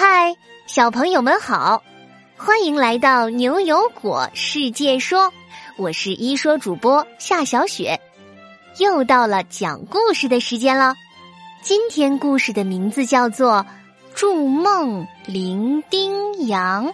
[0.00, 0.36] 嗨，
[0.68, 1.82] 小朋友们好，
[2.36, 5.32] 欢迎来到牛油果世界说，
[5.76, 8.00] 我是一说主播夏小雪，
[8.78, 10.94] 又到了讲故事的时间了。
[11.62, 13.66] 今天故事的名字叫做
[14.14, 16.86] 《筑梦伶仃洋》。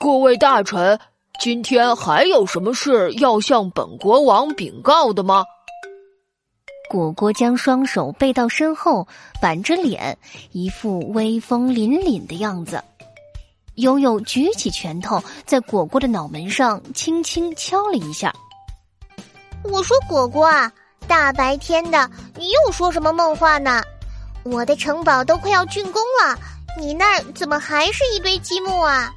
[0.00, 0.98] 各位大臣，
[1.38, 5.44] 今天还有什么事要向本国王禀告的吗？
[6.90, 9.06] 果果将双手背到身后，
[9.40, 10.18] 板着脸，
[10.50, 12.82] 一副威风凛凛的样子。
[13.76, 18.34] 悠悠举起拳头，在果果的脑门上轻轻敲了一下。
[19.62, 20.72] 我说：“果果啊，
[21.06, 23.80] 大白天的，你又说什么梦话呢？
[24.42, 26.36] 我的城堡都快要竣工了，
[26.76, 29.14] 你那儿怎么还是一堆积木啊？”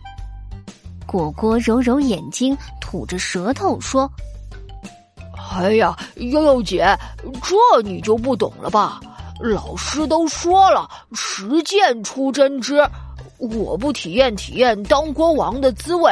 [1.07, 4.07] 果果揉揉眼睛，吐着舌头说。
[5.55, 6.97] 哎呀，悠悠姐，
[7.43, 8.99] 这你就不懂了吧？
[9.39, 12.83] 老师都说了，实践出真知。
[13.37, 16.11] 我不体验体验当国王的滋味，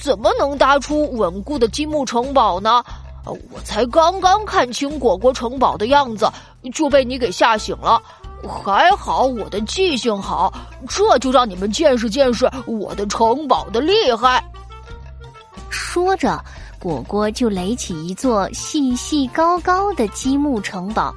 [0.00, 2.82] 怎么能搭出稳固的积木城堡呢？
[3.24, 6.28] 我才刚刚看清果果城堡的样子，
[6.74, 8.02] 就被你给吓醒了。
[8.48, 10.52] 还好我的记性好，
[10.88, 14.44] 这就让你们见识见识我的城堡的厉害。
[15.70, 16.42] 说着。
[16.82, 21.14] 果果就垒起一座细细高高的积木城堡，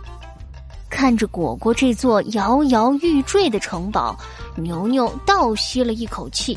[0.91, 4.15] 看着果果这座摇摇欲坠的城堡，
[4.55, 6.55] 牛牛倒吸了一口气。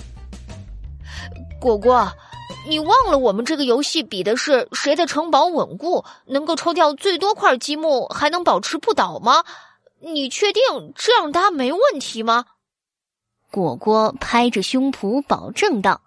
[1.59, 2.07] 果果，
[2.69, 9.43] 你忘了我们这个游戏比的是谁的城堡稳固，能够抽掉最多块积木，还能保持不倒吗？
[10.01, 10.63] 你确定
[10.95, 12.45] 这样搭没问题吗？
[13.51, 15.99] 果果拍着胸脯保证道。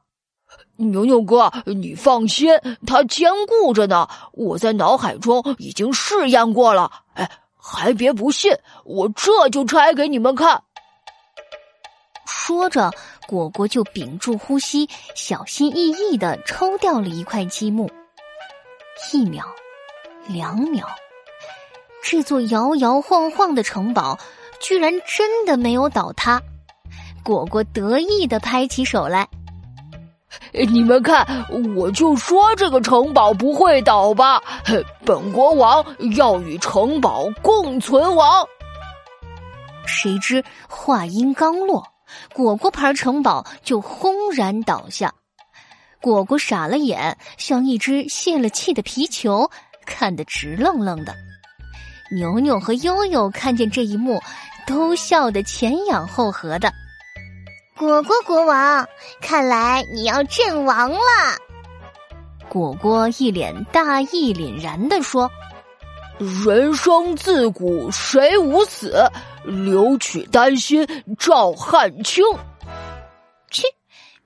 [0.90, 2.50] 牛牛哥，你放心，
[2.88, 4.08] 它坚固着呢。
[4.34, 6.92] 我在脑海中已经试验过了。
[7.14, 8.52] 哎，还别不信，
[8.84, 10.62] 我这就拆给你们看。
[12.26, 12.92] 说着，
[13.28, 17.90] 果果就屏住呼吸，小心翼翼的抽掉了一块积木。
[19.14, 19.46] 一秒，
[20.28, 20.88] 两秒，
[22.04, 24.18] 这座摇摇晃晃的城堡
[24.60, 26.42] 居然真的没有倒塌。
[27.24, 29.28] 果果得意的拍起手来。
[30.52, 34.42] 你们看，我就说这个城堡不会倒吧？
[35.06, 38.46] 本国王要与城堡共存亡。
[39.86, 41.86] 谁知话音刚落，
[42.34, 45.14] 果果牌城堡就轰然倒下。
[46.00, 49.50] 果果傻了眼，像一只泄了气的皮球，
[49.86, 51.14] 看得直愣愣的。
[52.12, 54.22] 牛牛和悠悠看见这一幕，
[54.66, 56.74] 都笑得前仰后合的。
[57.82, 58.88] 果果国王，
[59.22, 61.00] 看来你要阵亡了。
[62.48, 65.32] 果果一脸大义凛然的说
[66.46, 68.94] ：“人生自古谁无死，
[69.44, 70.88] 留取丹心
[71.18, 72.24] 照汗青。”
[73.50, 73.64] 切，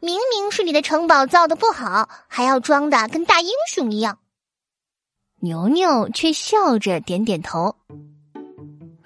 [0.01, 4.19] 明明是你的城堡造的不好，还要装的跟大英雄一样。
[5.39, 7.73] 牛牛却笑着点点头。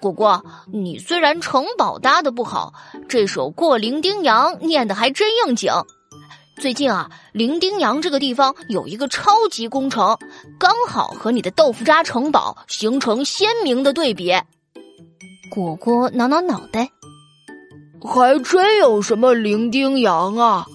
[0.00, 2.72] 果果，你虽然城堡搭的不好，
[3.08, 5.70] 这首《过零丁洋》念的还真应景。
[6.58, 10.18] 最近啊，零丁洋这个地方有一个超级工程，
[10.58, 14.32] 刚好和你的豆腐渣城堡形成鲜明的对比。
[15.50, 16.88] 果果挠挠脑袋，
[18.00, 20.66] 还真有什么零丁洋啊？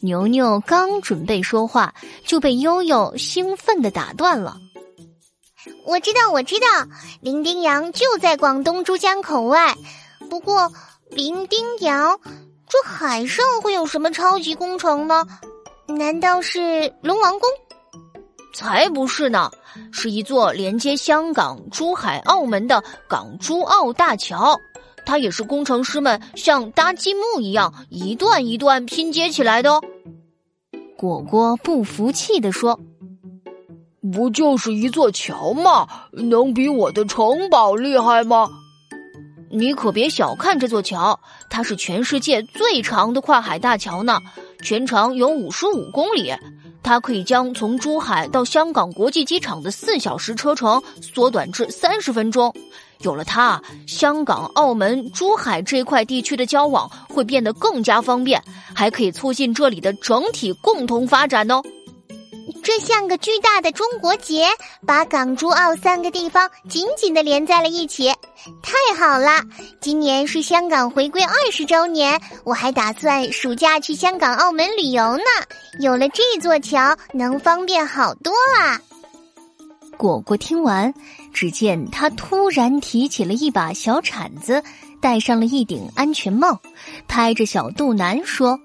[0.00, 1.92] 牛牛刚准备说话，
[2.24, 4.56] 就被悠悠兴奋的打断了。
[5.84, 6.66] 我知道，我知道，
[7.20, 9.74] 伶仃洋就在广东珠江口外。
[10.28, 10.70] 不过，
[11.10, 12.18] 伶仃洋
[12.68, 15.24] 这海上会有什么超级工程呢？
[15.86, 17.48] 难道是龙王宫？
[18.54, 19.50] 才不是呢，
[19.92, 24.58] 是一座连接香港、珠海、澳门的港珠澳大桥。
[25.06, 29.82] 它也是工程师们像搭积木一样，一段一段拼接起来的哦。
[30.98, 32.78] 果果不服气的说。
[34.10, 35.86] 不就是一座桥吗？
[36.12, 38.48] 能比我的城堡厉害吗？
[39.50, 41.18] 你可别小看这座桥，
[41.48, 44.20] 它是全世界最长的跨海大桥呢，
[44.62, 46.32] 全长有五十五公里。
[46.82, 52.54] 它可以将从珠海到香港国际机场的四小时车程缩短至三十分钟。
[53.00, 58.42] 有了它，香港、澳门、珠海这块地区的交往会变得更加方便，
[58.74, 61.62] 还可以促进这里的整体共同发展哦。
[62.68, 64.46] 这像个巨大的中国结，
[64.86, 68.12] 把港珠澳三个地方紧紧的连在了一起，
[68.62, 69.42] 太好了！
[69.80, 75.24] 今年是香港回归二十周年，我还打算暑假去香港、澳门旅游呢。
[75.80, 78.78] 有了这座桥，能方便好多啊！
[79.96, 80.92] 果果听完，
[81.32, 84.62] 只见他突然提起了一把小铲子，
[85.00, 86.60] 戴上了一顶安全帽，
[87.08, 88.60] 拍着小肚腩说：“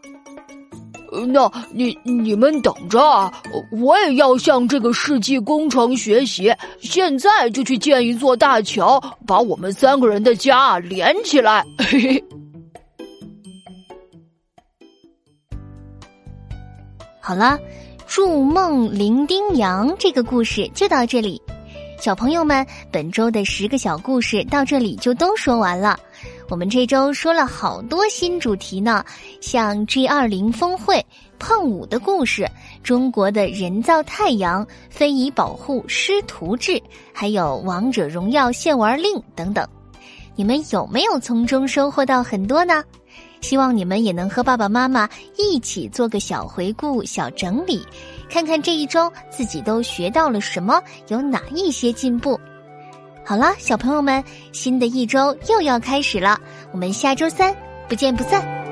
[1.27, 3.31] 那你你们等着啊，
[3.71, 12.23] 我也要向这个世纪工程学习，现在就去建一座大桥，把我们三个人的家连起来。”嘿嘿。
[17.19, 17.59] 好了。
[18.05, 21.41] 筑梦伶仃洋这个故事就到这里，
[21.99, 25.99] 小朋友们，本周的十个小故事到这里就都说完了。
[26.49, 29.03] 我们这周说了好多新主题呢，
[29.41, 31.03] 像 G 二零峰会、
[31.39, 32.47] 碰五的故事、
[32.83, 36.81] 中国的人造太阳、非遗保护师徒制，
[37.13, 39.67] 还有王者荣耀限玩令等等。
[40.35, 42.83] 你们有没有从中收获到很多呢？
[43.41, 47.85] 希望你们也能和爸爸妈妈一起做个小回顾、小整理，
[48.29, 52.39] 看看这一周自己都学到了什么，有哪一些进步。
[53.25, 56.39] 好了，小朋友们，新的一周又要开始了，
[56.71, 57.55] 我们下周三
[57.87, 58.62] 不见不散。